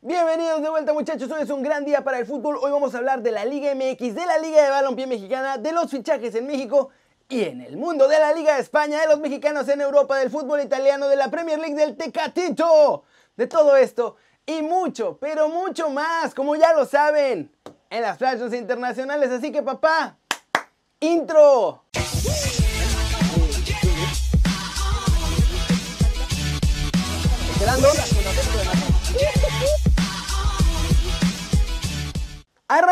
Bienvenidos 0.00 0.62
de 0.62 0.70
vuelta 0.70 0.92
muchachos, 0.92 1.28
hoy 1.32 1.42
es 1.42 1.50
un 1.50 1.60
gran 1.60 1.84
día 1.84 2.04
para 2.04 2.20
el 2.20 2.26
fútbol, 2.26 2.56
hoy 2.62 2.70
vamos 2.70 2.94
a 2.94 2.98
hablar 2.98 3.20
de 3.20 3.32
la 3.32 3.44
Liga 3.44 3.74
MX, 3.74 4.14
de 4.14 4.26
la 4.26 4.38
Liga 4.38 4.62
de 4.62 4.70
Balompié 4.70 5.08
Mexicana, 5.08 5.58
de 5.58 5.72
los 5.72 5.90
fichajes 5.90 6.36
en 6.36 6.46
México 6.46 6.90
y 7.28 7.42
en 7.42 7.62
el 7.62 7.76
mundo 7.76 8.06
de 8.06 8.20
la 8.20 8.32
Liga 8.32 8.54
de 8.54 8.60
España, 8.60 9.00
de 9.00 9.08
los 9.08 9.18
mexicanos 9.18 9.68
en 9.68 9.80
Europa, 9.80 10.16
del 10.16 10.30
fútbol 10.30 10.60
italiano, 10.60 11.08
de 11.08 11.16
la 11.16 11.32
Premier 11.32 11.58
League, 11.58 11.74
del 11.74 11.96
Tecatito, 11.96 13.02
de 13.36 13.48
todo 13.48 13.74
esto 13.74 14.14
y 14.46 14.62
mucho, 14.62 15.18
pero 15.20 15.48
mucho 15.48 15.90
más, 15.90 16.32
como 16.32 16.54
ya 16.54 16.72
lo 16.74 16.86
saben, 16.86 17.50
en 17.90 18.02
las 18.02 18.18
playas 18.18 18.54
internacionales, 18.54 19.32
así 19.32 19.50
que 19.50 19.64
papá, 19.64 20.16
intro. 21.00 21.82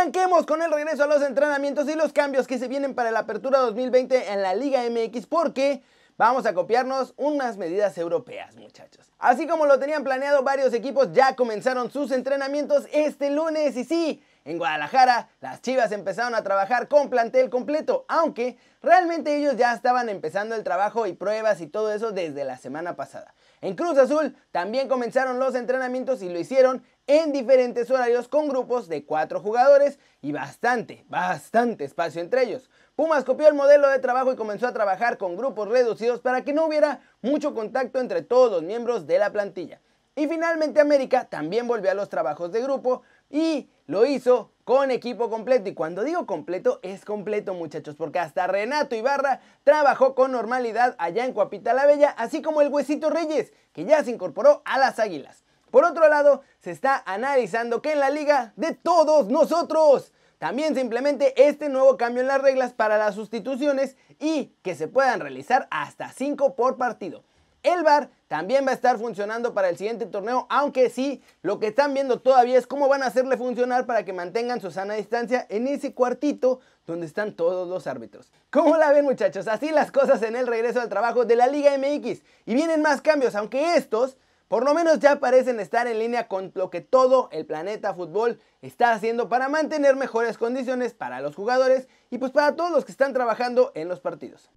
Arranquemos 0.06 0.46
con 0.46 0.62
el 0.62 0.70
regreso 0.70 1.02
a 1.02 1.08
los 1.08 1.20
entrenamientos 1.20 1.88
y 1.88 1.96
los 1.96 2.12
cambios 2.12 2.46
que 2.46 2.60
se 2.60 2.68
vienen 2.68 2.94
para 2.94 3.10
la 3.10 3.18
apertura 3.18 3.58
2020 3.58 4.30
en 4.30 4.40
la 4.40 4.54
Liga 4.54 4.84
MX 4.88 5.26
porque 5.26 5.82
vamos 6.16 6.46
a 6.46 6.54
copiarnos 6.54 7.12
unas 7.16 7.56
medidas 7.56 7.98
europeas, 7.98 8.54
muchachos. 8.54 9.10
Así 9.18 9.48
como 9.48 9.66
lo 9.66 9.80
tenían 9.80 10.04
planeado, 10.04 10.44
varios 10.44 10.72
equipos 10.74 11.12
ya 11.12 11.34
comenzaron 11.34 11.90
sus 11.90 12.12
entrenamientos 12.12 12.86
este 12.92 13.30
lunes 13.30 13.76
y 13.76 13.82
sí, 13.82 14.22
en 14.44 14.58
Guadalajara, 14.58 15.28
las 15.40 15.60
Chivas 15.60 15.90
empezaron 15.90 16.36
a 16.36 16.44
trabajar 16.44 16.86
con 16.86 17.10
plantel 17.10 17.50
completo, 17.50 18.04
aunque 18.06 18.58
realmente 18.82 19.36
ellos 19.36 19.56
ya 19.56 19.74
estaban 19.74 20.08
empezando 20.08 20.54
el 20.54 20.62
trabajo 20.62 21.08
y 21.08 21.14
pruebas 21.14 21.60
y 21.60 21.66
todo 21.66 21.92
eso 21.92 22.12
desde 22.12 22.44
la 22.44 22.58
semana 22.58 22.94
pasada. 22.94 23.34
En 23.60 23.74
Cruz 23.74 23.96
Azul 23.96 24.36
también 24.52 24.88
comenzaron 24.88 25.38
los 25.38 25.54
entrenamientos 25.54 26.22
y 26.22 26.28
lo 26.28 26.38
hicieron 26.38 26.84
en 27.06 27.32
diferentes 27.32 27.90
horarios 27.90 28.28
con 28.28 28.48
grupos 28.48 28.88
de 28.88 29.04
cuatro 29.04 29.40
jugadores 29.40 29.98
y 30.20 30.32
bastante, 30.32 31.04
bastante 31.08 31.84
espacio 31.84 32.20
entre 32.20 32.42
ellos. 32.42 32.68
Pumas 32.96 33.24
copió 33.24 33.48
el 33.48 33.54
modelo 33.54 33.88
de 33.88 33.98
trabajo 33.98 34.32
y 34.32 34.36
comenzó 34.36 34.66
a 34.66 34.72
trabajar 34.72 35.16
con 35.16 35.36
grupos 35.36 35.68
reducidos 35.68 36.20
para 36.20 36.42
que 36.42 36.52
no 36.52 36.66
hubiera 36.66 37.00
mucho 37.22 37.54
contacto 37.54 38.00
entre 38.00 38.22
todos 38.22 38.50
los 38.50 38.62
miembros 38.62 39.06
de 39.06 39.18
la 39.18 39.32
plantilla. 39.32 39.80
Y 40.18 40.26
finalmente 40.28 40.80
América 40.80 41.26
también 41.28 41.68
volvió 41.68 41.90
a 41.90 41.94
los 41.94 42.08
trabajos 42.08 42.50
de 42.50 42.62
grupo 42.62 43.02
y 43.30 43.68
lo 43.86 44.06
hizo 44.06 44.52
con 44.64 44.90
equipo 44.90 45.30
completo. 45.30 45.68
Y 45.68 45.74
cuando 45.74 46.02
digo 46.02 46.26
completo, 46.26 46.80
es 46.82 47.04
completo 47.04 47.54
muchachos, 47.54 47.94
porque 47.96 48.18
hasta 48.18 48.46
Renato 48.46 48.96
Ibarra 48.96 49.40
trabajó 49.64 50.14
con 50.14 50.32
normalidad 50.32 50.96
allá 50.98 51.24
en 51.24 51.32
Cuapita 51.32 51.72
la 51.72 51.86
Bella, 51.86 52.10
así 52.10 52.42
como 52.42 52.62
el 52.62 52.68
Huesito 52.68 53.10
Reyes, 53.10 53.52
que 53.72 53.84
ya 53.84 54.02
se 54.02 54.10
incorporó 54.10 54.62
a 54.64 54.78
las 54.78 54.98
Águilas. 54.98 55.44
Por 55.70 55.84
otro 55.84 56.08
lado, 56.08 56.42
se 56.60 56.70
está 56.70 57.02
analizando 57.06 57.82
que 57.82 57.92
en 57.92 58.00
la 58.00 58.10
liga 58.10 58.52
de 58.56 58.72
todos 58.74 59.28
nosotros 59.28 60.12
también 60.38 60.74
se 60.74 60.80
implemente 60.80 61.48
este 61.48 61.68
nuevo 61.68 61.96
cambio 61.96 62.20
en 62.20 62.28
las 62.28 62.42
reglas 62.42 62.72
para 62.72 62.98
las 62.98 63.14
sustituciones 63.14 63.96
y 64.18 64.54
que 64.62 64.74
se 64.74 64.88
puedan 64.88 65.20
realizar 65.20 65.66
hasta 65.70 66.10
5 66.10 66.54
por 66.54 66.76
partido. 66.76 67.24
El 67.66 67.82
VAR 67.82 68.10
también 68.28 68.64
va 68.64 68.70
a 68.70 68.74
estar 68.74 68.96
funcionando 68.96 69.52
para 69.52 69.68
el 69.68 69.76
siguiente 69.76 70.06
torneo, 70.06 70.46
aunque 70.50 70.88
sí, 70.88 71.20
lo 71.42 71.58
que 71.58 71.66
están 71.66 71.94
viendo 71.94 72.20
todavía 72.20 72.56
es 72.56 72.64
cómo 72.64 72.86
van 72.86 73.02
a 73.02 73.06
hacerle 73.06 73.36
funcionar 73.36 73.86
para 73.86 74.04
que 74.04 74.12
mantengan 74.12 74.60
su 74.60 74.70
sana 74.70 74.94
distancia 74.94 75.46
en 75.48 75.66
ese 75.66 75.92
cuartito 75.92 76.60
donde 76.86 77.06
están 77.06 77.32
todos 77.32 77.68
los 77.68 77.88
árbitros. 77.88 78.30
¿Cómo 78.50 78.76
la 78.76 78.92
ven 78.92 79.04
muchachos? 79.04 79.48
Así 79.48 79.70
las 79.72 79.90
cosas 79.90 80.22
en 80.22 80.36
el 80.36 80.46
regreso 80.46 80.80
al 80.80 80.88
trabajo 80.88 81.24
de 81.24 81.34
la 81.34 81.48
Liga 81.48 81.76
MX. 81.76 82.22
Y 82.44 82.54
vienen 82.54 82.82
más 82.82 83.02
cambios, 83.02 83.34
aunque 83.34 83.74
estos 83.74 84.16
por 84.46 84.64
lo 84.64 84.72
menos 84.72 85.00
ya 85.00 85.18
parecen 85.18 85.58
estar 85.58 85.88
en 85.88 85.98
línea 85.98 86.28
con 86.28 86.52
lo 86.54 86.70
que 86.70 86.80
todo 86.80 87.28
el 87.32 87.46
planeta 87.46 87.94
fútbol 87.94 88.38
está 88.62 88.92
haciendo 88.92 89.28
para 89.28 89.48
mantener 89.48 89.96
mejores 89.96 90.38
condiciones 90.38 90.94
para 90.94 91.20
los 91.20 91.34
jugadores 91.34 91.88
y 92.10 92.18
pues 92.18 92.30
para 92.30 92.54
todos 92.54 92.70
los 92.70 92.84
que 92.84 92.92
están 92.92 93.12
trabajando 93.12 93.72
en 93.74 93.88
los 93.88 93.98
partidos. 93.98 94.52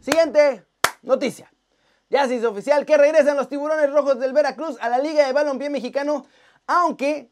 Siguiente 0.00 0.64
noticia. 1.02 1.52
Ya 2.08 2.26
se 2.26 2.36
hizo 2.36 2.50
oficial 2.50 2.84
que 2.84 2.96
regresan 2.96 3.36
los 3.36 3.48
tiburones 3.48 3.90
rojos 3.90 4.18
del 4.18 4.32
Veracruz 4.32 4.76
a 4.80 4.88
la 4.88 4.98
Liga 4.98 5.26
de 5.26 5.32
Balompié 5.32 5.70
Mexicano, 5.70 6.26
aunque 6.66 7.30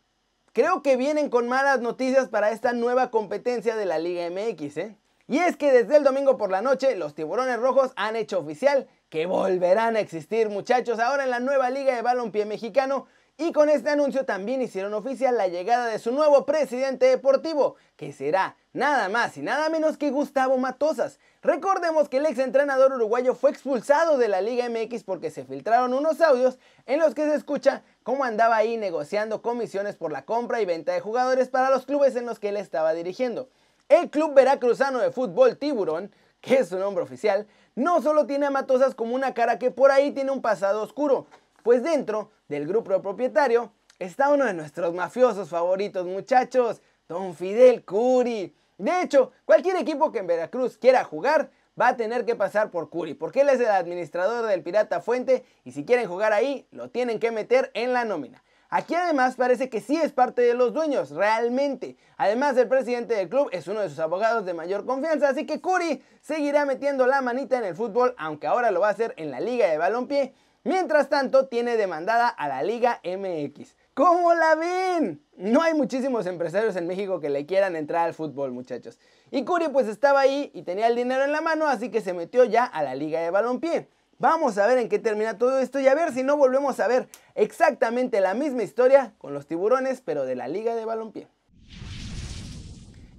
creo 0.52 0.82
que 0.82 0.96
vienen 0.96 1.30
con 1.30 1.48
malas 1.48 1.80
noticias 1.80 2.28
para 2.28 2.50
esta 2.50 2.72
nueva 2.72 3.10
competencia 3.10 3.76
de 3.76 3.86
la 3.86 3.98
Liga 3.98 4.28
MX, 4.30 4.76
¿eh? 4.78 4.96
Y 5.28 5.38
es 5.38 5.56
que 5.56 5.70
desde 5.70 5.96
el 5.96 6.02
domingo 6.02 6.36
por 6.36 6.50
la 6.50 6.60
noche 6.60 6.96
los 6.96 7.14
tiburones 7.14 7.56
rojos 7.60 7.92
han 7.94 8.16
hecho 8.16 8.40
oficial 8.40 8.88
que 9.10 9.26
volverán 9.26 9.94
a 9.94 10.00
existir 10.00 10.48
muchachos 10.48 10.98
ahora 10.98 11.22
en 11.22 11.30
la 11.30 11.38
nueva 11.38 11.70
Liga 11.70 11.94
de 11.94 12.02
Balompié 12.02 12.46
Mexicano 12.46 13.06
y 13.40 13.52
con 13.52 13.70
este 13.70 13.88
anuncio 13.88 14.26
también 14.26 14.60
hicieron 14.60 14.92
oficial 14.92 15.34
la 15.34 15.48
llegada 15.48 15.86
de 15.86 15.98
su 15.98 16.12
nuevo 16.12 16.44
presidente 16.44 17.06
deportivo, 17.06 17.76
que 17.96 18.12
será 18.12 18.54
nada 18.74 19.08
más 19.08 19.34
y 19.38 19.40
nada 19.40 19.70
menos 19.70 19.96
que 19.96 20.10
Gustavo 20.10 20.58
Matosas. 20.58 21.18
Recordemos 21.40 22.10
que 22.10 22.18
el 22.18 22.26
ex 22.26 22.38
entrenador 22.38 22.92
uruguayo 22.92 23.34
fue 23.34 23.50
expulsado 23.50 24.18
de 24.18 24.28
la 24.28 24.42
Liga 24.42 24.68
MX 24.68 25.04
porque 25.04 25.30
se 25.30 25.46
filtraron 25.46 25.94
unos 25.94 26.20
audios 26.20 26.58
en 26.84 27.00
los 27.00 27.14
que 27.14 27.26
se 27.26 27.34
escucha 27.34 27.82
cómo 28.02 28.24
andaba 28.24 28.56
ahí 28.56 28.76
negociando 28.76 29.40
comisiones 29.40 29.96
por 29.96 30.12
la 30.12 30.26
compra 30.26 30.60
y 30.60 30.66
venta 30.66 30.92
de 30.92 31.00
jugadores 31.00 31.48
para 31.48 31.70
los 31.70 31.86
clubes 31.86 32.16
en 32.16 32.26
los 32.26 32.38
que 32.38 32.50
él 32.50 32.58
estaba 32.58 32.92
dirigiendo. 32.92 33.48
El 33.88 34.10
Club 34.10 34.34
Veracruzano 34.34 34.98
de 34.98 35.12
Fútbol 35.12 35.56
Tiburón, 35.56 36.14
que 36.42 36.58
es 36.58 36.68
su 36.68 36.78
nombre 36.78 37.04
oficial, 37.04 37.46
no 37.74 38.02
solo 38.02 38.26
tiene 38.26 38.44
a 38.44 38.50
Matosas 38.50 38.94
como 38.94 39.14
una 39.14 39.32
cara 39.32 39.58
que 39.58 39.70
por 39.70 39.92
ahí 39.92 40.10
tiene 40.10 40.30
un 40.30 40.42
pasado 40.42 40.82
oscuro, 40.82 41.26
pues 41.62 41.82
dentro 41.82 42.30
del 42.48 42.66
grupo 42.66 43.00
propietario 43.00 43.72
está 43.98 44.30
uno 44.30 44.44
de 44.46 44.54
nuestros 44.54 44.94
mafiosos 44.94 45.48
favoritos 45.48 46.06
muchachos, 46.06 46.80
Don 47.08 47.34
Fidel 47.34 47.84
Curi. 47.84 48.54
De 48.78 49.02
hecho, 49.02 49.32
cualquier 49.44 49.76
equipo 49.76 50.10
que 50.10 50.20
en 50.20 50.26
Veracruz 50.26 50.78
quiera 50.78 51.04
jugar 51.04 51.50
va 51.80 51.88
a 51.88 51.96
tener 51.96 52.24
que 52.24 52.36
pasar 52.36 52.70
por 52.70 52.90
Curi, 52.90 53.14
porque 53.14 53.42
él 53.42 53.48
es 53.48 53.60
el 53.60 53.66
administrador 53.66 54.46
del 54.46 54.62
Pirata 54.62 55.00
Fuente 55.00 55.44
y 55.64 55.72
si 55.72 55.84
quieren 55.84 56.08
jugar 56.08 56.32
ahí, 56.32 56.66
lo 56.70 56.90
tienen 56.90 57.18
que 57.18 57.30
meter 57.30 57.70
en 57.74 57.92
la 57.92 58.04
nómina. 58.04 58.42
Aquí 58.72 58.94
además 58.94 59.34
parece 59.34 59.68
que 59.68 59.80
sí 59.80 59.96
es 59.96 60.12
parte 60.12 60.42
de 60.42 60.54
los 60.54 60.72
dueños, 60.72 61.10
realmente. 61.10 61.96
Además, 62.16 62.56
el 62.56 62.68
presidente 62.68 63.14
del 63.14 63.28
club 63.28 63.48
es 63.50 63.66
uno 63.66 63.80
de 63.80 63.88
sus 63.88 63.98
abogados 63.98 64.44
de 64.44 64.54
mayor 64.54 64.86
confianza, 64.86 65.28
así 65.28 65.44
que 65.44 65.60
Curi 65.60 66.04
seguirá 66.20 66.64
metiendo 66.64 67.08
la 67.08 67.20
manita 67.20 67.58
en 67.58 67.64
el 67.64 67.74
fútbol, 67.74 68.14
aunque 68.16 68.46
ahora 68.46 68.70
lo 68.70 68.78
va 68.78 68.86
a 68.86 68.92
hacer 68.92 69.12
en 69.16 69.32
la 69.32 69.40
Liga 69.40 69.66
de 69.66 69.76
Balompié. 69.76 70.34
Mientras 70.62 71.08
tanto, 71.08 71.48
tiene 71.48 71.78
demandada 71.78 72.28
a 72.28 72.46
la 72.46 72.62
Liga 72.62 73.00
MX. 73.02 73.76
¿Cómo 73.94 74.34
la 74.34 74.54
ven? 74.56 75.24
No 75.34 75.62
hay 75.62 75.72
muchísimos 75.72 76.26
empresarios 76.26 76.76
en 76.76 76.86
México 76.86 77.18
que 77.18 77.30
le 77.30 77.46
quieran 77.46 77.76
entrar 77.76 78.06
al 78.06 78.12
fútbol, 78.12 78.52
muchachos. 78.52 78.98
Y 79.30 79.44
Curi 79.46 79.68
pues 79.68 79.88
estaba 79.88 80.20
ahí 80.20 80.50
y 80.52 80.62
tenía 80.62 80.88
el 80.88 80.96
dinero 80.96 81.24
en 81.24 81.32
la 81.32 81.40
mano, 81.40 81.66
así 81.66 81.90
que 81.90 82.02
se 82.02 82.12
metió 82.12 82.44
ya 82.44 82.66
a 82.66 82.82
la 82.82 82.94
Liga 82.94 83.20
de 83.20 83.30
Balompié. 83.30 83.88
Vamos 84.18 84.58
a 84.58 84.66
ver 84.66 84.76
en 84.76 84.90
qué 84.90 84.98
termina 84.98 85.38
todo 85.38 85.58
esto 85.60 85.80
y 85.80 85.88
a 85.88 85.94
ver 85.94 86.12
si 86.12 86.22
no 86.22 86.36
volvemos 86.36 86.78
a 86.78 86.88
ver 86.88 87.08
exactamente 87.34 88.20
la 88.20 88.34
misma 88.34 88.62
historia 88.62 89.14
con 89.16 89.32
los 89.32 89.46
tiburones, 89.46 90.02
pero 90.02 90.26
de 90.26 90.36
la 90.36 90.46
Liga 90.46 90.74
de 90.74 90.84
Balompié. 90.84 91.26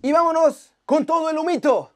Y 0.03 0.11
vámonos 0.11 0.75
con 0.85 1.07
todo 1.07 1.31
el 1.31 1.39
humito. 1.39 1.91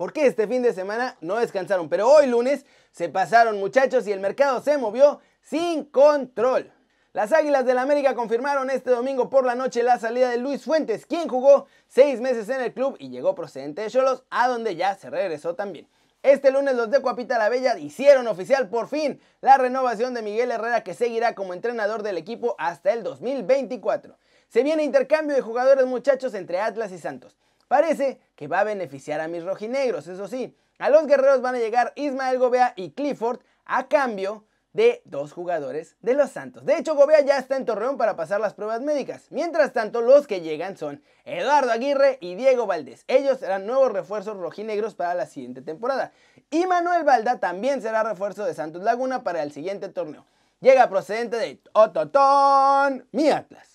Porque 0.00 0.24
este 0.24 0.48
fin 0.48 0.62
de 0.62 0.72
semana 0.72 1.18
no 1.20 1.36
descansaron, 1.36 1.90
pero 1.90 2.08
hoy 2.08 2.26
lunes 2.26 2.64
se 2.90 3.08
pasaron 3.08 3.58
muchachos 3.58 4.06
y 4.06 4.12
el 4.12 4.20
mercado 4.20 4.60
se 4.60 4.78
movió 4.78 5.20
sin 5.42 5.84
control. 5.84 6.72
Las 7.12 7.32
Águilas 7.32 7.66
del 7.66 7.74
la 7.74 7.82
América 7.82 8.14
confirmaron 8.14 8.70
este 8.70 8.90
domingo 8.90 9.30
por 9.30 9.44
la 9.44 9.56
noche 9.56 9.82
la 9.82 9.98
salida 9.98 10.30
de 10.30 10.36
Luis 10.36 10.64
Fuentes, 10.64 11.06
quien 11.06 11.28
jugó 11.28 11.66
seis 11.88 12.20
meses 12.20 12.48
en 12.48 12.60
el 12.60 12.72
club 12.72 12.94
y 13.00 13.08
llegó 13.08 13.34
procedente 13.34 13.82
de 13.82 13.90
Cholos, 13.90 14.22
a 14.30 14.46
donde 14.46 14.76
ya 14.76 14.94
se 14.94 15.10
regresó 15.10 15.56
también. 15.56 15.88
Este 16.22 16.50
lunes 16.52 16.76
los 16.76 16.90
de 16.90 17.00
Cuapita 17.00 17.38
la 17.38 17.48
Bella 17.48 17.78
hicieron 17.78 18.28
oficial 18.28 18.68
por 18.68 18.88
fin 18.88 19.20
la 19.40 19.56
renovación 19.56 20.14
de 20.14 20.22
Miguel 20.22 20.50
Herrera 20.50 20.84
que 20.84 20.94
seguirá 20.94 21.34
como 21.34 21.54
entrenador 21.54 22.02
del 22.02 22.18
equipo 22.18 22.54
hasta 22.58 22.92
el 22.92 23.02
2024. 23.02 24.16
Se 24.48 24.62
viene 24.62 24.84
intercambio 24.84 25.34
de 25.34 25.42
jugadores 25.42 25.86
muchachos 25.86 26.34
entre 26.34 26.60
Atlas 26.60 26.92
y 26.92 26.98
Santos. 26.98 27.36
Parece 27.68 28.20
que 28.36 28.48
va 28.48 28.60
a 28.60 28.64
beneficiar 28.64 29.20
a 29.20 29.28
mis 29.28 29.44
rojinegros, 29.44 30.06
eso 30.08 30.28
sí. 30.28 30.54
A 30.80 30.88
los 30.88 31.06
guerreros 31.06 31.42
van 31.42 31.54
a 31.54 31.58
llegar 31.58 31.92
Ismael 31.94 32.38
Gobea 32.38 32.72
y 32.74 32.92
Clifford 32.92 33.40
a 33.66 33.86
cambio 33.88 34.46
de 34.72 35.02
dos 35.04 35.32
jugadores 35.32 35.96
de 36.00 36.14
los 36.14 36.30
Santos. 36.30 36.64
De 36.64 36.78
hecho, 36.78 36.94
Gobea 36.94 37.20
ya 37.20 37.36
está 37.36 37.56
en 37.56 37.66
Torreón 37.66 37.98
para 37.98 38.16
pasar 38.16 38.40
las 38.40 38.54
pruebas 38.54 38.80
médicas. 38.80 39.26
Mientras 39.28 39.74
tanto, 39.74 40.00
los 40.00 40.26
que 40.26 40.40
llegan 40.40 40.78
son 40.78 41.02
Eduardo 41.26 41.70
Aguirre 41.70 42.16
y 42.22 42.34
Diego 42.34 42.66
Valdés. 42.66 43.04
Ellos 43.08 43.40
serán 43.40 43.66
nuevos 43.66 43.92
refuerzos 43.92 44.38
rojinegros 44.38 44.94
para 44.94 45.14
la 45.14 45.26
siguiente 45.26 45.60
temporada. 45.60 46.12
Y 46.50 46.64
Manuel 46.64 47.04
Balda 47.04 47.38
también 47.40 47.82
será 47.82 48.02
refuerzo 48.02 48.46
de 48.46 48.54
Santos 48.54 48.82
Laguna 48.82 49.22
para 49.22 49.42
el 49.42 49.52
siguiente 49.52 49.90
torneo. 49.90 50.24
Llega 50.60 50.88
procedente 50.88 51.36
de 51.36 51.60
Ototón, 51.74 53.06
mi 53.12 53.28
Atlas. 53.28 53.69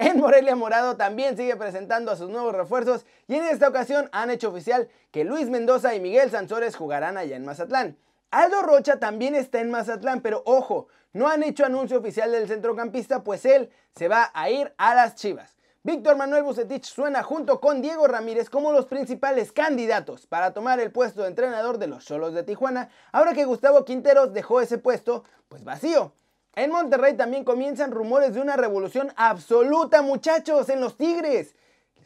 En 0.00 0.20
Morelia 0.20 0.54
Morado 0.54 0.96
también 0.96 1.36
sigue 1.36 1.56
presentando 1.56 2.12
a 2.12 2.16
sus 2.16 2.30
nuevos 2.30 2.54
refuerzos 2.54 3.04
y 3.26 3.34
en 3.34 3.44
esta 3.44 3.68
ocasión 3.68 4.08
han 4.12 4.30
hecho 4.30 4.50
oficial 4.50 4.88
que 5.10 5.24
Luis 5.24 5.50
Mendoza 5.50 5.92
y 5.96 6.00
Miguel 6.00 6.30
Sansores 6.30 6.76
jugarán 6.76 7.16
allá 7.16 7.34
en 7.34 7.44
Mazatlán. 7.44 7.98
Aldo 8.30 8.62
Rocha 8.62 9.00
también 9.00 9.34
está 9.34 9.60
en 9.60 9.72
Mazatlán, 9.72 10.20
pero 10.20 10.44
ojo, 10.46 10.86
no 11.12 11.28
han 11.28 11.42
hecho 11.42 11.64
anuncio 11.64 11.98
oficial 11.98 12.30
del 12.30 12.46
centrocampista, 12.46 13.24
pues 13.24 13.44
él 13.44 13.70
se 13.90 14.06
va 14.06 14.30
a 14.34 14.50
ir 14.50 14.72
a 14.78 14.94
las 14.94 15.16
Chivas. 15.16 15.56
Víctor 15.82 16.16
Manuel 16.16 16.44
Bucetich 16.44 16.84
suena 16.84 17.24
junto 17.24 17.60
con 17.60 17.82
Diego 17.82 18.06
Ramírez 18.06 18.50
como 18.50 18.70
los 18.70 18.86
principales 18.86 19.50
candidatos 19.50 20.28
para 20.28 20.52
tomar 20.52 20.78
el 20.78 20.92
puesto 20.92 21.22
de 21.22 21.28
entrenador 21.28 21.78
de 21.78 21.88
los 21.88 22.04
Cholos 22.04 22.34
de 22.34 22.44
Tijuana, 22.44 22.88
ahora 23.10 23.34
que 23.34 23.46
Gustavo 23.46 23.84
Quinteros 23.84 24.32
dejó 24.32 24.60
ese 24.60 24.78
puesto 24.78 25.24
pues 25.48 25.64
vacío. 25.64 26.12
En 26.54 26.70
Monterrey 26.70 27.16
también 27.16 27.44
comienzan 27.44 27.92
rumores 27.92 28.34
de 28.34 28.40
una 28.40 28.56
revolución 28.56 29.12
absoluta, 29.16 30.02
muchachos, 30.02 30.68
en 30.68 30.80
los 30.80 30.96
Tigres. 30.96 31.54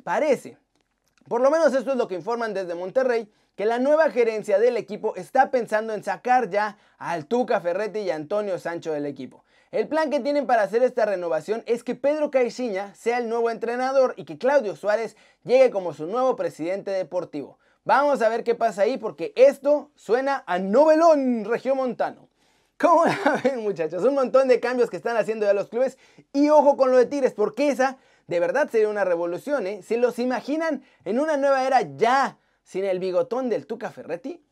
Parece, 0.04 0.58
por 1.28 1.40
lo 1.40 1.50
menos 1.50 1.74
esto 1.74 1.92
es 1.92 1.96
lo 1.96 2.08
que 2.08 2.16
informan 2.16 2.52
desde 2.52 2.74
Monterrey, 2.74 3.30
que 3.54 3.66
la 3.66 3.78
nueva 3.78 4.10
gerencia 4.10 4.58
del 4.58 4.76
equipo 4.76 5.14
está 5.16 5.50
pensando 5.50 5.92
en 5.92 6.02
sacar 6.02 6.50
ya 6.50 6.78
al 6.98 7.26
Tuca 7.26 7.60
Ferretti 7.60 8.00
y 8.00 8.10
Antonio 8.10 8.58
Sancho 8.58 8.92
del 8.92 9.06
equipo. 9.06 9.44
El 9.70 9.88
plan 9.88 10.10
que 10.10 10.20
tienen 10.20 10.46
para 10.46 10.62
hacer 10.62 10.82
esta 10.82 11.06
renovación 11.06 11.62
es 11.66 11.82
que 11.82 11.94
Pedro 11.94 12.30
Caixinha 12.30 12.94
sea 12.94 13.18
el 13.18 13.28
nuevo 13.28 13.50
entrenador 13.50 14.12
y 14.18 14.24
que 14.24 14.36
Claudio 14.36 14.76
Suárez 14.76 15.16
llegue 15.44 15.70
como 15.70 15.94
su 15.94 16.06
nuevo 16.06 16.36
presidente 16.36 16.90
deportivo. 16.90 17.58
Vamos 17.84 18.20
a 18.20 18.28
ver 18.28 18.44
qué 18.44 18.54
pasa 18.54 18.82
ahí 18.82 18.98
porque 18.98 19.32
esto 19.34 19.90
suena 19.96 20.44
a 20.46 20.58
novelón 20.58 21.46
regiomontano. 21.46 22.28
¿Cómo 22.82 23.04
la 23.04 23.40
ven 23.44 23.62
muchachos? 23.62 24.02
Un 24.02 24.14
montón 24.14 24.48
de 24.48 24.58
cambios 24.58 24.90
que 24.90 24.96
están 24.96 25.16
haciendo 25.16 25.46
ya 25.46 25.54
los 25.54 25.68
clubes 25.68 25.96
y 26.32 26.48
ojo 26.48 26.76
con 26.76 26.90
lo 26.90 26.96
de 26.96 27.06
Tigres 27.06 27.32
porque 27.32 27.68
esa 27.68 27.96
de 28.26 28.40
verdad 28.40 28.68
sería 28.70 28.88
una 28.88 29.04
revolución, 29.04 29.68
¿eh? 29.68 29.82
Si 29.84 29.96
los 29.96 30.18
imaginan 30.18 30.82
en 31.04 31.20
una 31.20 31.36
nueva 31.36 31.64
era 31.64 31.82
ya 31.82 32.38
sin 32.64 32.84
el 32.84 32.98
bigotón 32.98 33.48
del 33.48 33.66
Tuca 33.68 33.90
Ferretti. 33.90 34.44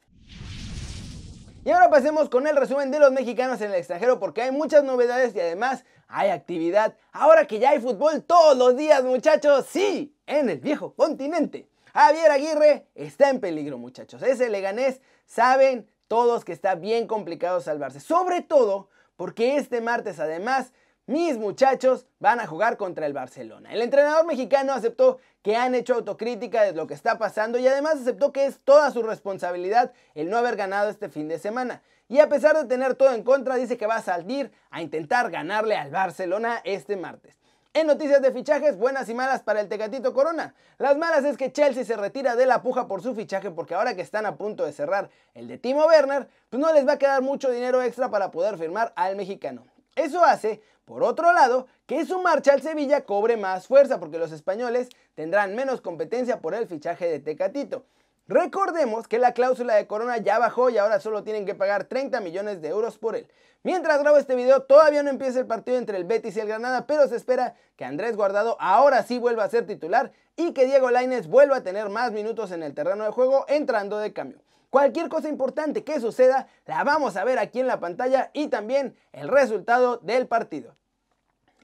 Y 1.64 1.70
ahora 1.70 1.90
pasemos 1.90 2.28
con 2.28 2.46
el 2.46 2.54
resumen 2.54 2.92
de 2.92 3.00
los 3.00 3.10
mexicanos 3.10 3.60
en 3.62 3.72
el 3.72 3.78
extranjero 3.78 4.20
porque 4.20 4.42
hay 4.42 4.52
muchas 4.52 4.84
novedades 4.84 5.34
y 5.34 5.40
además 5.40 5.84
hay 6.06 6.30
actividad. 6.30 6.94
Ahora 7.12 7.46
que 7.46 7.58
ya 7.58 7.70
hay 7.70 7.80
fútbol 7.80 8.22
todos 8.22 8.56
los 8.56 8.76
días 8.76 9.02
muchachos, 9.02 9.66
sí, 9.68 10.14
en 10.26 10.50
el 10.50 10.60
viejo 10.60 10.94
continente. 10.94 11.68
Javier 11.92 12.30
Aguirre 12.30 12.86
está 12.94 13.28
en 13.28 13.40
peligro 13.40 13.76
muchachos. 13.76 14.22
Ese 14.22 14.48
Leganés 14.48 15.00
saben 15.26 15.89
todos 16.10 16.44
que 16.44 16.52
está 16.52 16.74
bien 16.74 17.06
complicado 17.06 17.60
salvarse. 17.60 18.00
Sobre 18.00 18.42
todo 18.42 18.88
porque 19.14 19.56
este 19.58 19.80
martes 19.80 20.18
además 20.18 20.72
mis 21.06 21.38
muchachos 21.38 22.04
van 22.18 22.40
a 22.40 22.48
jugar 22.48 22.76
contra 22.76 23.06
el 23.06 23.12
Barcelona. 23.12 23.72
El 23.72 23.80
entrenador 23.80 24.26
mexicano 24.26 24.72
aceptó 24.72 25.18
que 25.42 25.54
han 25.54 25.76
hecho 25.76 25.94
autocrítica 25.94 26.62
de 26.62 26.72
lo 26.72 26.88
que 26.88 26.94
está 26.94 27.16
pasando 27.16 27.60
y 27.60 27.68
además 27.68 28.00
aceptó 28.00 28.32
que 28.32 28.46
es 28.46 28.58
toda 28.58 28.90
su 28.90 29.04
responsabilidad 29.04 29.92
el 30.16 30.30
no 30.30 30.36
haber 30.36 30.56
ganado 30.56 30.90
este 30.90 31.10
fin 31.10 31.28
de 31.28 31.38
semana. 31.38 31.80
Y 32.08 32.18
a 32.18 32.28
pesar 32.28 32.56
de 32.56 32.64
tener 32.64 32.96
todo 32.96 33.14
en 33.14 33.22
contra, 33.22 33.54
dice 33.54 33.76
que 33.76 33.86
va 33.86 33.96
a 33.96 34.02
salir 34.02 34.50
a 34.70 34.82
intentar 34.82 35.30
ganarle 35.30 35.76
al 35.76 35.92
Barcelona 35.92 36.60
este 36.64 36.96
martes. 36.96 37.38
En 37.72 37.86
noticias 37.86 38.20
de 38.20 38.32
fichajes, 38.32 38.76
buenas 38.76 39.08
y 39.08 39.14
malas 39.14 39.42
para 39.42 39.60
el 39.60 39.68
Tecatito 39.68 40.12
Corona. 40.12 40.56
Las 40.78 40.98
malas 40.98 41.24
es 41.24 41.36
que 41.36 41.52
Chelsea 41.52 41.84
se 41.84 41.96
retira 41.96 42.34
de 42.34 42.44
la 42.44 42.62
puja 42.62 42.88
por 42.88 43.00
su 43.00 43.14
fichaje 43.14 43.52
porque 43.52 43.74
ahora 43.74 43.94
que 43.94 44.02
están 44.02 44.26
a 44.26 44.36
punto 44.36 44.64
de 44.64 44.72
cerrar 44.72 45.08
el 45.34 45.46
de 45.46 45.56
Timo 45.56 45.86
Werner, 45.86 46.26
pues 46.48 46.60
no 46.60 46.72
les 46.72 46.84
va 46.84 46.94
a 46.94 46.98
quedar 46.98 47.22
mucho 47.22 47.48
dinero 47.48 47.80
extra 47.80 48.10
para 48.10 48.32
poder 48.32 48.58
firmar 48.58 48.92
al 48.96 49.14
mexicano. 49.14 49.62
Eso 49.94 50.24
hace, 50.24 50.60
por 50.84 51.04
otro 51.04 51.32
lado, 51.32 51.68
que 51.86 52.04
su 52.04 52.20
marcha 52.20 52.54
al 52.54 52.60
Sevilla 52.60 53.04
cobre 53.04 53.36
más 53.36 53.68
fuerza 53.68 54.00
porque 54.00 54.18
los 54.18 54.32
españoles 54.32 54.88
tendrán 55.14 55.54
menos 55.54 55.80
competencia 55.80 56.40
por 56.40 56.54
el 56.54 56.66
fichaje 56.66 57.06
de 57.06 57.20
Tecatito. 57.20 57.84
Recordemos 58.30 59.08
que 59.08 59.18
la 59.18 59.34
cláusula 59.34 59.74
de 59.74 59.88
Corona 59.88 60.18
ya 60.18 60.38
bajó 60.38 60.70
y 60.70 60.78
ahora 60.78 61.00
solo 61.00 61.24
tienen 61.24 61.44
que 61.44 61.56
pagar 61.56 61.86
30 61.86 62.20
millones 62.20 62.62
de 62.62 62.68
euros 62.68 62.96
por 62.96 63.16
él. 63.16 63.26
Mientras 63.64 63.98
grabo 63.98 64.18
este 64.18 64.36
video 64.36 64.62
todavía 64.62 65.02
no 65.02 65.10
empieza 65.10 65.40
el 65.40 65.48
partido 65.48 65.78
entre 65.78 65.96
el 65.96 66.04
Betis 66.04 66.36
y 66.36 66.40
el 66.40 66.46
Granada, 66.46 66.86
pero 66.86 67.08
se 67.08 67.16
espera 67.16 67.56
que 67.74 67.84
Andrés 67.84 68.14
Guardado 68.14 68.56
ahora 68.60 69.02
sí 69.02 69.18
vuelva 69.18 69.42
a 69.42 69.50
ser 69.50 69.66
titular 69.66 70.12
y 70.36 70.52
que 70.52 70.66
Diego 70.66 70.92
Lainez 70.92 71.26
vuelva 71.26 71.56
a 71.56 71.62
tener 71.64 71.88
más 71.88 72.12
minutos 72.12 72.52
en 72.52 72.62
el 72.62 72.72
terreno 72.72 73.02
de 73.02 73.10
juego 73.10 73.46
entrando 73.48 73.98
de 73.98 74.12
cambio. 74.12 74.38
Cualquier 74.70 75.08
cosa 75.08 75.28
importante 75.28 75.82
que 75.82 75.98
suceda 75.98 76.46
la 76.66 76.84
vamos 76.84 77.16
a 77.16 77.24
ver 77.24 77.40
aquí 77.40 77.58
en 77.58 77.66
la 77.66 77.80
pantalla 77.80 78.30
y 78.32 78.46
también 78.46 78.94
el 79.10 79.26
resultado 79.26 79.96
del 79.96 80.28
partido. 80.28 80.76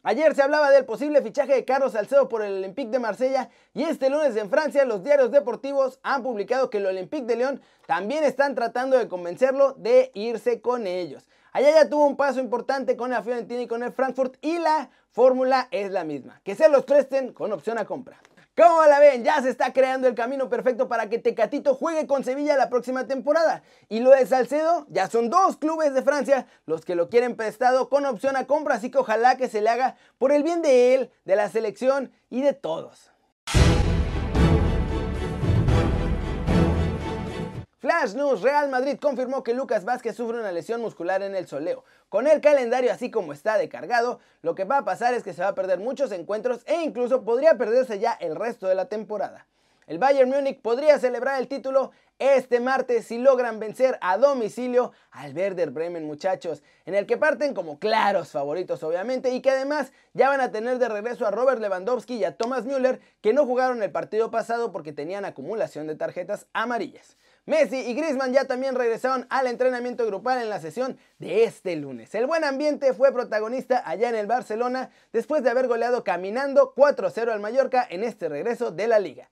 Ayer 0.08 0.36
se 0.36 0.42
hablaba 0.42 0.70
del 0.70 0.84
posible 0.84 1.20
fichaje 1.20 1.52
de 1.52 1.64
Carlos 1.64 1.94
Salcedo 1.94 2.28
por 2.28 2.40
el 2.40 2.58
Olympique 2.58 2.92
de 2.92 3.00
Marsella 3.00 3.50
y 3.74 3.82
este 3.82 4.08
lunes 4.08 4.36
en 4.36 4.48
Francia 4.48 4.84
los 4.84 5.02
diarios 5.02 5.32
deportivos 5.32 5.98
han 6.04 6.22
publicado 6.22 6.70
que 6.70 6.78
el 6.78 6.86
Olympique 6.86 7.26
de 7.26 7.34
Lyon 7.34 7.60
también 7.88 8.22
están 8.22 8.54
tratando 8.54 8.96
de 8.96 9.08
convencerlo 9.08 9.72
de 9.72 10.12
irse 10.14 10.60
con 10.60 10.86
ellos. 10.86 11.26
Allá 11.52 11.72
ya 11.72 11.88
tuvo 11.88 12.06
un 12.06 12.16
paso 12.16 12.38
importante 12.38 12.96
con 12.96 13.10
la 13.10 13.24
Fiorentina 13.24 13.62
y 13.62 13.66
con 13.66 13.82
el 13.82 13.90
Frankfurt 13.90 14.36
y 14.42 14.60
la 14.60 14.90
fórmula 15.10 15.66
es 15.72 15.90
la 15.90 16.04
misma, 16.04 16.40
que 16.44 16.54
se 16.54 16.68
los 16.68 16.84
presten 16.84 17.32
con 17.32 17.52
opción 17.52 17.76
a 17.76 17.84
compra. 17.84 18.16
¿Cómo 18.56 18.82
la 18.86 18.98
ven? 18.98 19.22
Ya 19.22 19.42
se 19.42 19.50
está 19.50 19.74
creando 19.74 20.08
el 20.08 20.14
camino 20.14 20.48
perfecto 20.48 20.88
para 20.88 21.10
que 21.10 21.18
Tecatito 21.18 21.74
juegue 21.74 22.06
con 22.06 22.24
Sevilla 22.24 22.56
la 22.56 22.70
próxima 22.70 23.06
temporada. 23.06 23.62
Y 23.90 24.00
lo 24.00 24.12
de 24.12 24.24
Salcedo, 24.24 24.86
ya 24.88 25.10
son 25.10 25.28
dos 25.28 25.58
clubes 25.58 25.92
de 25.92 26.00
Francia 26.00 26.46
los 26.64 26.82
que 26.86 26.94
lo 26.94 27.10
quieren 27.10 27.36
prestado 27.36 27.90
con 27.90 28.06
opción 28.06 28.34
a 28.34 28.46
compra, 28.46 28.76
así 28.76 28.90
que 28.90 28.96
ojalá 28.96 29.36
que 29.36 29.50
se 29.50 29.60
le 29.60 29.68
haga 29.68 29.96
por 30.16 30.32
el 30.32 30.42
bien 30.42 30.62
de 30.62 30.94
él, 30.94 31.10
de 31.26 31.36
la 31.36 31.50
selección 31.50 32.12
y 32.30 32.40
de 32.40 32.54
todos. 32.54 33.10
Flash 37.78 38.14
News, 38.14 38.40
Real 38.40 38.70
Madrid 38.70 38.96
confirmó 38.98 39.42
que 39.42 39.52
Lucas 39.52 39.84
Vázquez 39.84 40.16
sufre 40.16 40.40
una 40.40 40.50
lesión 40.50 40.80
muscular 40.80 41.22
en 41.22 41.34
el 41.34 41.46
soleo. 41.46 41.84
Con 42.08 42.26
el 42.26 42.40
calendario 42.40 42.90
así 42.90 43.10
como 43.10 43.34
está 43.34 43.58
de 43.58 43.68
cargado, 43.68 44.18
lo 44.40 44.54
que 44.54 44.64
va 44.64 44.78
a 44.78 44.84
pasar 44.86 45.12
es 45.12 45.22
que 45.22 45.34
se 45.34 45.42
va 45.42 45.48
a 45.48 45.54
perder 45.54 45.78
muchos 45.78 46.10
encuentros 46.12 46.62
e 46.64 46.82
incluso 46.82 47.22
podría 47.22 47.58
perderse 47.58 47.98
ya 47.98 48.12
el 48.12 48.34
resto 48.34 48.66
de 48.66 48.76
la 48.76 48.86
temporada. 48.86 49.46
El 49.86 49.98
Bayern 49.98 50.30
Múnich 50.30 50.62
podría 50.62 50.98
celebrar 50.98 51.38
el 51.38 51.48
título 51.48 51.92
este 52.18 52.60
martes 52.60 53.08
si 53.08 53.18
logran 53.18 53.60
vencer 53.60 53.98
a 54.00 54.16
domicilio 54.16 54.92
al 55.10 55.36
Werder 55.36 55.70
Bremen 55.70 56.06
muchachos, 56.06 56.62
en 56.86 56.94
el 56.94 57.04
que 57.04 57.18
parten 57.18 57.52
como 57.52 57.78
claros 57.78 58.30
favoritos 58.30 58.82
obviamente 58.84 59.30
y 59.30 59.42
que 59.42 59.50
además 59.50 59.92
ya 60.14 60.30
van 60.30 60.40
a 60.40 60.50
tener 60.50 60.78
de 60.78 60.88
regreso 60.88 61.26
a 61.26 61.30
Robert 61.30 61.60
Lewandowski 61.60 62.14
y 62.14 62.24
a 62.24 62.38
Thomas 62.38 62.64
Müller 62.64 63.00
que 63.20 63.34
no 63.34 63.44
jugaron 63.44 63.82
el 63.82 63.92
partido 63.92 64.30
pasado 64.30 64.72
porque 64.72 64.94
tenían 64.94 65.26
acumulación 65.26 65.86
de 65.86 65.94
tarjetas 65.94 66.46
amarillas. 66.54 67.18
Messi 67.46 67.76
y 67.76 67.94
Griezmann 67.94 68.32
ya 68.32 68.46
también 68.46 68.74
regresaron 68.74 69.24
al 69.30 69.46
entrenamiento 69.46 70.04
grupal 70.04 70.42
en 70.42 70.50
la 70.50 70.60
sesión 70.60 70.98
de 71.20 71.44
este 71.44 71.76
lunes. 71.76 72.12
El 72.16 72.26
buen 72.26 72.42
ambiente 72.42 72.92
fue 72.92 73.12
protagonista 73.12 73.84
allá 73.86 74.08
en 74.08 74.16
el 74.16 74.26
Barcelona 74.26 74.90
después 75.12 75.44
de 75.44 75.50
haber 75.50 75.68
goleado 75.68 76.02
caminando 76.02 76.74
4-0 76.74 77.30
al 77.30 77.38
Mallorca 77.38 77.86
en 77.88 78.02
este 78.02 78.28
regreso 78.28 78.72
de 78.72 78.88
la 78.88 78.98
liga. 78.98 79.30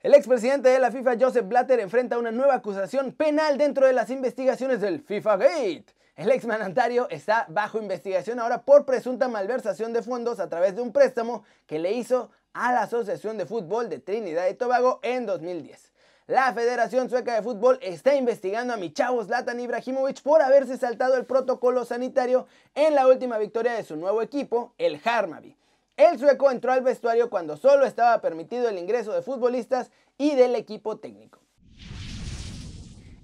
El 0.00 0.12
expresidente 0.12 0.68
de 0.68 0.78
la 0.78 0.90
FIFA, 0.90 1.16
Joseph 1.18 1.48
Blatter, 1.48 1.80
enfrenta 1.80 2.18
una 2.18 2.30
nueva 2.30 2.56
acusación 2.56 3.12
penal 3.12 3.56
dentro 3.56 3.86
de 3.86 3.94
las 3.94 4.10
investigaciones 4.10 4.82
del 4.82 5.00
FIFA 5.00 5.38
Gate. 5.38 5.86
El 6.16 6.30
ex 6.30 6.44
manantario 6.44 7.08
está 7.08 7.46
bajo 7.48 7.78
investigación 7.78 8.38
ahora 8.38 8.64
por 8.64 8.84
presunta 8.84 9.28
malversación 9.28 9.94
de 9.94 10.02
fondos 10.02 10.40
a 10.40 10.50
través 10.50 10.76
de 10.76 10.82
un 10.82 10.92
préstamo 10.92 11.42
que 11.64 11.78
le 11.78 11.92
hizo 11.92 12.30
a 12.52 12.70
la 12.74 12.82
Asociación 12.82 13.38
de 13.38 13.46
Fútbol 13.46 13.88
de 13.88 13.98
Trinidad 13.98 14.46
y 14.48 14.54
Tobago 14.54 15.00
en 15.02 15.24
2010. 15.24 15.93
La 16.26 16.54
Federación 16.54 17.10
Sueca 17.10 17.34
de 17.34 17.42
Fútbol 17.42 17.78
está 17.82 18.14
investigando 18.14 18.72
a 18.72 18.78
mi 18.78 18.90
chavo 18.90 19.22
Zlatan 19.22 19.60
Ibrahimovic 19.60 20.22
por 20.22 20.40
haberse 20.40 20.78
saltado 20.78 21.18
el 21.18 21.26
protocolo 21.26 21.84
sanitario 21.84 22.46
en 22.74 22.94
la 22.94 23.06
última 23.06 23.36
victoria 23.36 23.74
de 23.74 23.84
su 23.84 23.94
nuevo 23.96 24.22
equipo, 24.22 24.72
el 24.78 24.98
Harmaby. 25.04 25.54
El 25.98 26.18
sueco 26.18 26.50
entró 26.50 26.72
al 26.72 26.80
vestuario 26.80 27.28
cuando 27.28 27.58
solo 27.58 27.84
estaba 27.84 28.22
permitido 28.22 28.70
el 28.70 28.78
ingreso 28.78 29.12
de 29.12 29.20
futbolistas 29.20 29.90
y 30.16 30.34
del 30.34 30.54
equipo 30.54 30.96
técnico. 30.96 31.40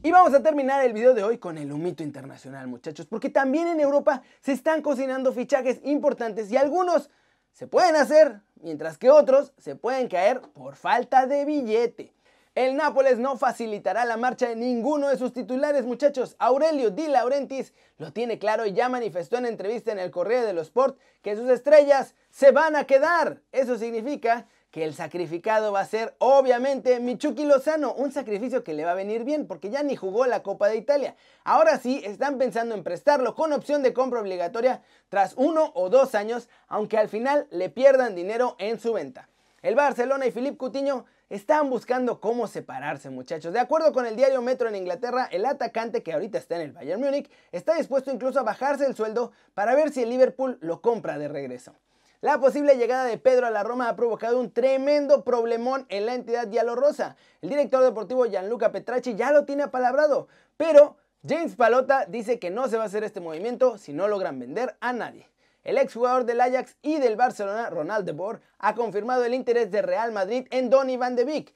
Y 0.02 0.10
vamos 0.10 0.34
a 0.34 0.42
terminar 0.42 0.84
el 0.84 0.92
video 0.92 1.14
de 1.14 1.22
hoy 1.22 1.38
con 1.38 1.56
el 1.56 1.72
humito 1.72 2.02
internacional, 2.02 2.68
muchachos, 2.68 3.06
porque 3.06 3.30
también 3.30 3.66
en 3.68 3.80
Europa 3.80 4.20
se 4.42 4.52
están 4.52 4.82
cocinando 4.82 5.32
fichajes 5.32 5.80
importantes 5.84 6.52
y 6.52 6.58
algunos 6.58 7.08
se 7.54 7.66
pueden 7.66 7.96
hacer, 7.96 8.42
mientras 8.56 8.98
que 8.98 9.08
otros 9.08 9.54
se 9.56 9.74
pueden 9.74 10.06
caer 10.08 10.42
por 10.52 10.76
falta 10.76 11.26
de 11.26 11.46
billete. 11.46 12.12
El 12.56 12.76
Nápoles 12.76 13.18
no 13.18 13.36
facilitará 13.36 14.04
la 14.04 14.16
marcha 14.16 14.48
de 14.48 14.56
ninguno 14.56 15.08
de 15.08 15.16
sus 15.16 15.32
titulares, 15.32 15.84
muchachos. 15.84 16.34
Aurelio 16.40 16.90
Di 16.90 17.06
Laurentiis 17.06 17.72
lo 17.96 18.12
tiene 18.12 18.40
claro 18.40 18.66
y 18.66 18.72
ya 18.72 18.88
manifestó 18.88 19.38
en 19.38 19.46
entrevista 19.46 19.92
en 19.92 20.00
el 20.00 20.10
Correo 20.10 20.44
de 20.44 20.52
los 20.52 20.66
Sport 20.66 20.98
que 21.22 21.36
sus 21.36 21.48
estrellas 21.48 22.16
se 22.28 22.50
van 22.50 22.74
a 22.74 22.88
quedar. 22.88 23.40
Eso 23.52 23.78
significa 23.78 24.48
que 24.72 24.82
el 24.82 24.94
sacrificado 24.94 25.70
va 25.70 25.80
a 25.80 25.86
ser 25.86 26.16
obviamente 26.18 26.98
Michuki 26.98 27.44
Lozano, 27.44 27.94
un 27.94 28.10
sacrificio 28.10 28.64
que 28.64 28.74
le 28.74 28.84
va 28.84 28.92
a 28.92 28.94
venir 28.94 29.22
bien 29.22 29.46
porque 29.46 29.70
ya 29.70 29.84
ni 29.84 29.94
jugó 29.94 30.26
la 30.26 30.42
Copa 30.42 30.66
de 30.66 30.76
Italia. 30.76 31.14
Ahora 31.44 31.78
sí 31.78 32.02
están 32.04 32.36
pensando 32.36 32.74
en 32.74 32.82
prestarlo 32.82 33.36
con 33.36 33.52
opción 33.52 33.84
de 33.84 33.92
compra 33.92 34.20
obligatoria 34.20 34.82
tras 35.08 35.34
uno 35.36 35.70
o 35.76 35.88
dos 35.88 36.16
años, 36.16 36.48
aunque 36.66 36.98
al 36.98 37.08
final 37.08 37.46
le 37.52 37.68
pierdan 37.68 38.16
dinero 38.16 38.56
en 38.58 38.80
su 38.80 38.92
venta. 38.92 39.28
El 39.62 39.76
Barcelona 39.76 40.26
y 40.26 40.32
Philippe 40.32 40.56
Coutinho 40.56 41.04
están 41.30 41.70
buscando 41.70 42.20
cómo 42.20 42.48
separarse, 42.48 43.08
muchachos. 43.08 43.52
De 43.52 43.60
acuerdo 43.60 43.92
con 43.92 44.04
el 44.04 44.16
diario 44.16 44.42
Metro 44.42 44.68
en 44.68 44.74
Inglaterra, 44.74 45.28
el 45.30 45.46
atacante 45.46 46.02
que 46.02 46.12
ahorita 46.12 46.38
está 46.38 46.56
en 46.56 46.62
el 46.62 46.72
Bayern 46.72 47.00
Múnich 47.00 47.30
está 47.52 47.76
dispuesto 47.76 48.10
incluso 48.10 48.40
a 48.40 48.42
bajarse 48.42 48.84
el 48.84 48.96
sueldo 48.96 49.30
para 49.54 49.76
ver 49.76 49.92
si 49.92 50.02
el 50.02 50.10
Liverpool 50.10 50.58
lo 50.60 50.82
compra 50.82 51.18
de 51.18 51.28
regreso. 51.28 51.76
La 52.20 52.38
posible 52.38 52.76
llegada 52.76 53.04
de 53.04 53.16
Pedro 53.16 53.46
a 53.46 53.50
la 53.50 53.62
Roma 53.62 53.88
ha 53.88 53.96
provocado 53.96 54.38
un 54.38 54.52
tremendo 54.52 55.24
problemón 55.24 55.86
en 55.88 56.04
la 56.04 56.14
entidad 56.14 56.46
Rosa. 56.74 57.16
El 57.40 57.48
director 57.48 57.82
deportivo 57.82 58.26
Gianluca 58.26 58.72
Petracci 58.72 59.14
ya 59.14 59.32
lo 59.32 59.46
tiene 59.46 59.62
apalabrado, 59.62 60.28
pero 60.58 60.96
James 61.26 61.54
Palota 61.54 62.04
dice 62.06 62.38
que 62.38 62.50
no 62.50 62.68
se 62.68 62.76
va 62.76 62.82
a 62.82 62.86
hacer 62.86 63.04
este 63.04 63.20
movimiento 63.20 63.78
si 63.78 63.92
no 63.92 64.08
logran 64.08 64.38
vender 64.38 64.76
a 64.80 64.92
nadie. 64.92 65.30
El 65.62 65.76
exjugador 65.76 66.24
del 66.24 66.40
Ajax 66.40 66.76
y 66.80 66.98
del 66.98 67.16
Barcelona, 67.16 67.68
Ronald 67.68 68.06
de 68.06 68.12
Boer, 68.12 68.40
ha 68.58 68.74
confirmado 68.74 69.24
el 69.24 69.34
interés 69.34 69.70
de 69.70 69.82
Real 69.82 70.10
Madrid 70.10 70.46
en 70.50 70.70
Donny 70.70 70.96
van 70.96 71.16
de 71.16 71.24
Beek. 71.24 71.54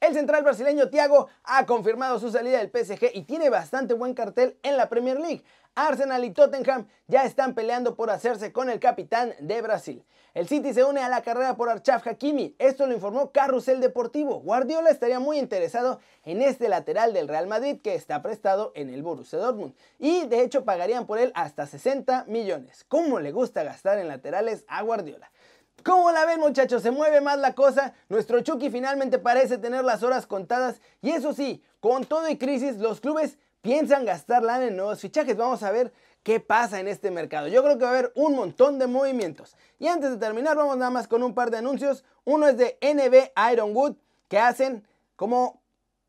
El 0.00 0.14
central 0.14 0.42
brasileño 0.42 0.88
Thiago 0.88 1.28
ha 1.44 1.66
confirmado 1.66 2.18
su 2.18 2.30
salida 2.30 2.56
del 2.56 2.70
PSG 2.70 3.10
y 3.12 3.24
tiene 3.24 3.50
bastante 3.50 3.92
buen 3.92 4.14
cartel 4.14 4.58
en 4.62 4.78
la 4.78 4.88
Premier 4.88 5.20
League. 5.20 5.44
Arsenal 5.74 6.24
y 6.24 6.30
Tottenham 6.30 6.88
ya 7.06 7.24
están 7.24 7.54
peleando 7.54 7.94
por 7.96 8.10
hacerse 8.10 8.50
con 8.50 8.70
el 8.70 8.80
capitán 8.80 9.34
de 9.40 9.60
Brasil. 9.60 10.02
El 10.32 10.48
City 10.48 10.72
se 10.72 10.84
une 10.84 11.02
a 11.02 11.10
la 11.10 11.20
carrera 11.20 11.54
por 11.54 11.68
Archaf 11.68 12.06
Hakimi, 12.06 12.56
esto 12.58 12.86
lo 12.86 12.94
informó 12.94 13.30
Carrusel 13.30 13.80
Deportivo. 13.80 14.40
Guardiola 14.40 14.88
estaría 14.88 15.20
muy 15.20 15.38
interesado 15.38 16.00
en 16.24 16.40
este 16.40 16.70
lateral 16.70 17.12
del 17.12 17.28
Real 17.28 17.46
Madrid 17.46 17.82
que 17.82 17.94
está 17.94 18.22
prestado 18.22 18.72
en 18.74 18.88
el 18.88 19.02
Borussia 19.02 19.38
Dortmund 19.38 19.74
y 19.98 20.24
de 20.28 20.42
hecho 20.42 20.64
pagarían 20.64 21.06
por 21.06 21.18
él 21.18 21.30
hasta 21.34 21.66
60 21.66 22.24
millones. 22.26 22.84
¿Cómo 22.88 23.20
le 23.20 23.32
gusta 23.32 23.64
gastar 23.64 23.98
en 23.98 24.08
laterales 24.08 24.64
a 24.66 24.80
Guardiola? 24.80 25.30
¿Cómo 25.84 26.10
la 26.12 26.26
ven 26.26 26.40
muchachos? 26.40 26.82
Se 26.82 26.90
mueve 26.90 27.20
más 27.20 27.38
la 27.38 27.54
cosa. 27.54 27.94
Nuestro 28.08 28.40
Chucky 28.40 28.70
finalmente 28.70 29.18
parece 29.18 29.58
tener 29.58 29.84
las 29.84 30.02
horas 30.02 30.26
contadas. 30.26 30.80
Y 31.00 31.10
eso 31.10 31.32
sí, 31.32 31.62
con 31.80 32.04
todo 32.04 32.28
y 32.28 32.36
crisis, 32.36 32.76
los 32.76 33.00
clubes 33.00 33.38
piensan 33.62 34.04
gastar 34.04 34.42
lana 34.42 34.66
en 34.66 34.76
nuevos 34.76 35.00
fichajes. 35.00 35.36
Vamos 35.36 35.62
a 35.62 35.70
ver 35.70 35.92
qué 36.22 36.40
pasa 36.40 36.80
en 36.80 36.88
este 36.88 37.10
mercado. 37.10 37.48
Yo 37.48 37.62
creo 37.62 37.78
que 37.78 37.84
va 37.84 37.90
a 37.90 37.98
haber 37.98 38.12
un 38.14 38.34
montón 38.34 38.78
de 38.78 38.86
movimientos. 38.86 39.56
Y 39.78 39.88
antes 39.88 40.10
de 40.10 40.16
terminar, 40.16 40.56
vamos 40.56 40.76
nada 40.76 40.90
más 40.90 41.08
con 41.08 41.22
un 41.22 41.34
par 41.34 41.50
de 41.50 41.58
anuncios. 41.58 42.04
Uno 42.24 42.48
es 42.48 42.56
de 42.56 42.78
NB 42.82 43.30
Ironwood, 43.52 43.96
que 44.28 44.38
hacen 44.38 44.86
como 45.16 45.62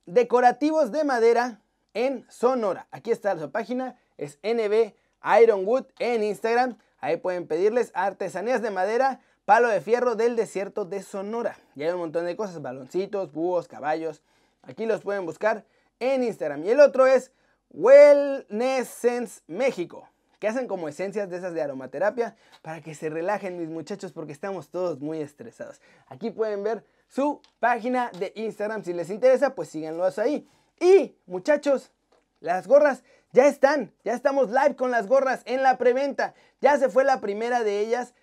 decorativos 0.05 0.91
de 0.91 1.03
madera 1.03 1.61
en 1.93 2.25
Sonora. 2.29 2.87
Aquí 2.91 3.11
está 3.11 3.37
su 3.37 3.51
página, 3.51 3.97
es 4.17 4.39
NB 4.43 4.93
Ironwood 5.41 5.85
en 5.99 6.23
Instagram. 6.23 6.77
Ahí 6.99 7.17
pueden 7.17 7.47
pedirles 7.47 7.91
artesanías 7.95 8.61
de 8.61 8.69
madera, 8.69 9.21
palo 9.51 9.67
de 9.67 9.81
fierro 9.81 10.15
del 10.15 10.37
desierto 10.37 10.85
de 10.85 11.03
Sonora. 11.03 11.57
Y 11.75 11.83
hay 11.83 11.89
un 11.89 11.99
montón 11.99 12.25
de 12.25 12.37
cosas, 12.37 12.61
baloncitos, 12.61 13.33
búhos, 13.33 13.67
caballos. 13.67 14.21
Aquí 14.61 14.85
los 14.85 15.01
pueden 15.01 15.25
buscar 15.25 15.65
en 15.99 16.23
Instagram. 16.23 16.63
Y 16.63 16.69
el 16.69 16.79
otro 16.79 17.05
es 17.05 17.33
Wellness 17.69 18.87
Sense 18.87 19.41
México, 19.47 20.07
que 20.39 20.47
hacen 20.47 20.69
como 20.69 20.87
esencias 20.87 21.29
de 21.29 21.35
esas 21.35 21.53
de 21.53 21.61
aromaterapia 21.61 22.37
para 22.61 22.79
que 22.79 22.95
se 22.95 23.09
relajen 23.09 23.59
mis 23.59 23.67
muchachos 23.67 24.13
porque 24.13 24.31
estamos 24.31 24.69
todos 24.69 25.01
muy 25.01 25.19
estresados. 25.19 25.81
Aquí 26.07 26.31
pueden 26.31 26.63
ver 26.63 26.85
su 27.09 27.41
página 27.59 28.09
de 28.19 28.31
Instagram. 28.37 28.85
Si 28.85 28.93
les 28.93 29.09
interesa, 29.09 29.53
pues 29.53 29.67
síganlos 29.67 30.17
ahí. 30.17 30.47
Y 30.79 31.17
muchachos, 31.25 31.91
las 32.39 32.69
gorras 32.69 33.03
ya 33.33 33.47
están, 33.47 33.91
ya 34.05 34.13
estamos 34.13 34.49
live 34.49 34.77
con 34.77 34.91
las 34.91 35.07
gorras 35.07 35.41
en 35.43 35.61
la 35.61 35.77
preventa. 35.77 36.35
Ya 36.61 36.77
se 36.77 36.87
fue 36.87 37.03
la 37.03 37.19
primera 37.19 37.65
de 37.65 37.81
ellas 37.81 38.13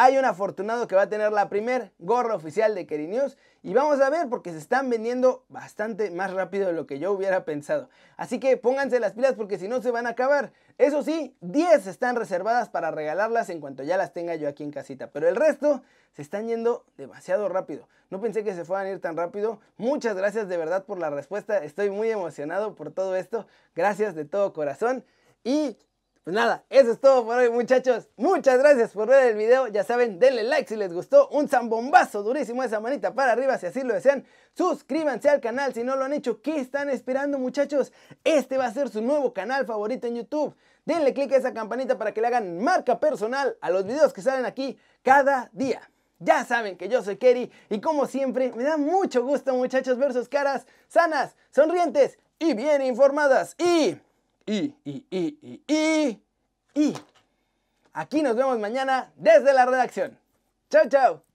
hay 0.00 0.16
un 0.16 0.24
afortunado 0.24 0.86
que 0.86 0.94
va 0.94 1.02
a 1.02 1.08
tener 1.08 1.32
la 1.32 1.48
primer 1.48 1.92
gorra 1.98 2.36
oficial 2.36 2.72
de 2.76 2.86
Kerry 2.86 3.08
News 3.08 3.36
y 3.64 3.74
vamos 3.74 4.00
a 4.00 4.08
ver 4.10 4.28
porque 4.28 4.52
se 4.52 4.58
están 4.58 4.88
vendiendo 4.88 5.44
bastante 5.48 6.12
más 6.12 6.32
rápido 6.32 6.68
de 6.68 6.72
lo 6.72 6.86
que 6.86 7.00
yo 7.00 7.10
hubiera 7.10 7.44
pensado. 7.44 7.88
Así 8.16 8.38
que 8.38 8.56
pónganse 8.56 9.00
las 9.00 9.14
pilas 9.14 9.34
porque 9.34 9.58
si 9.58 9.66
no 9.66 9.82
se 9.82 9.90
van 9.90 10.06
a 10.06 10.10
acabar. 10.10 10.52
Eso 10.78 11.02
sí, 11.02 11.36
10 11.40 11.88
están 11.88 12.14
reservadas 12.14 12.68
para 12.68 12.92
regalarlas 12.92 13.50
en 13.50 13.60
cuanto 13.60 13.82
ya 13.82 13.96
las 13.96 14.12
tenga 14.12 14.36
yo 14.36 14.48
aquí 14.48 14.62
en 14.62 14.70
casita, 14.70 15.10
pero 15.10 15.28
el 15.28 15.34
resto 15.34 15.82
se 16.12 16.22
están 16.22 16.46
yendo 16.46 16.84
demasiado 16.96 17.48
rápido. 17.48 17.88
No 18.10 18.20
pensé 18.20 18.44
que 18.44 18.54
se 18.54 18.64
fueran 18.64 18.86
a 18.86 18.90
ir 18.90 19.00
tan 19.00 19.16
rápido. 19.16 19.58
Muchas 19.78 20.16
gracias 20.16 20.48
de 20.48 20.58
verdad 20.58 20.84
por 20.84 21.00
la 21.00 21.10
respuesta. 21.10 21.58
Estoy 21.64 21.90
muy 21.90 22.08
emocionado 22.08 22.76
por 22.76 22.92
todo 22.92 23.16
esto. 23.16 23.48
Gracias 23.74 24.14
de 24.14 24.24
todo 24.24 24.52
corazón 24.52 25.04
y 25.42 25.76
pues 26.24 26.34
nada, 26.34 26.64
eso 26.68 26.92
es 26.92 27.00
todo 27.00 27.24
por 27.24 27.38
hoy 27.38 27.50
muchachos. 27.50 28.08
Muchas 28.16 28.58
gracias 28.58 28.92
por 28.92 29.08
ver 29.08 29.30
el 29.30 29.36
video. 29.36 29.68
Ya 29.68 29.84
saben, 29.84 30.18
denle 30.18 30.42
like 30.42 30.68
si 30.68 30.76
les 30.76 30.92
gustó. 30.92 31.28
Un 31.28 31.48
zambombazo 31.48 32.22
durísimo 32.22 32.62
esa 32.62 32.80
manita 32.80 33.14
para 33.14 33.32
arriba 33.32 33.56
si 33.58 33.66
así 33.66 33.82
lo 33.82 33.94
desean. 33.94 34.26
Suscríbanse 34.54 35.30
al 35.30 35.40
canal 35.40 35.72
si 35.72 35.84
no 35.84 35.96
lo 35.96 36.04
han 36.04 36.12
hecho. 36.12 36.42
¿Qué 36.42 36.60
están 36.60 36.90
esperando 36.90 37.38
muchachos? 37.38 37.92
Este 38.24 38.58
va 38.58 38.66
a 38.66 38.72
ser 38.72 38.88
su 38.88 39.00
nuevo 39.00 39.32
canal 39.32 39.64
favorito 39.64 40.06
en 40.06 40.16
YouTube. 40.16 40.54
Denle 40.84 41.14
click 41.14 41.32
a 41.32 41.36
esa 41.36 41.52
campanita 41.52 41.98
para 41.98 42.12
que 42.12 42.20
le 42.20 42.26
hagan 42.26 42.62
marca 42.62 42.98
personal 42.98 43.56
a 43.60 43.70
los 43.70 43.84
videos 43.84 44.12
que 44.12 44.22
salen 44.22 44.46
aquí 44.46 44.78
cada 45.02 45.50
día. 45.52 45.80
Ya 46.18 46.44
saben 46.44 46.76
que 46.76 46.88
yo 46.88 47.02
soy 47.02 47.16
Kerry 47.16 47.50
y 47.70 47.80
como 47.80 48.06
siempre 48.06 48.52
me 48.52 48.64
da 48.64 48.76
mucho 48.76 49.22
gusto 49.22 49.54
muchachos 49.54 49.98
ver 49.98 50.12
sus 50.12 50.28
caras 50.28 50.66
sanas, 50.88 51.36
sonrientes 51.50 52.18
y 52.38 52.54
bien 52.54 52.82
informadas. 52.82 53.54
Y 53.58 53.96
y, 54.48 54.74
y, 54.84 55.04
y, 55.10 55.62
y, 55.68 56.22
y. 56.74 56.94
Aquí 57.92 58.22
nos 58.22 58.34
vemos 58.34 58.58
mañana 58.58 59.12
desde 59.16 59.52
la 59.52 59.66
redacción. 59.66 60.18
Chao, 60.70 60.88
chao. 60.88 61.27